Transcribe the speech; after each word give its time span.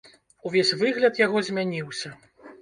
Увесь 0.49 0.71
выгляд 0.79 1.19
яго 1.25 1.37
змяніўся. 1.51 2.09